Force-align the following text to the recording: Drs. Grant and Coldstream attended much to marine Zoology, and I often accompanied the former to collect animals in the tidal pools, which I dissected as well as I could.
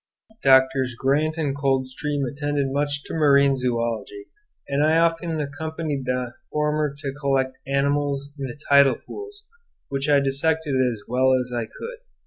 Drs. 0.43 0.95
Grant 0.97 1.37
and 1.37 1.55
Coldstream 1.55 2.25
attended 2.25 2.71
much 2.71 3.03
to 3.03 3.13
marine 3.13 3.55
Zoology, 3.55 4.29
and 4.67 4.83
I 4.83 4.97
often 4.97 5.39
accompanied 5.39 6.05
the 6.05 6.33
former 6.51 6.95
to 6.97 7.13
collect 7.13 7.59
animals 7.67 8.31
in 8.39 8.45
the 8.47 8.59
tidal 8.67 8.95
pools, 8.95 9.43
which 9.89 10.09
I 10.09 10.19
dissected 10.19 10.73
as 10.91 11.03
well 11.07 11.35
as 11.39 11.53
I 11.53 11.65
could. 11.65 11.99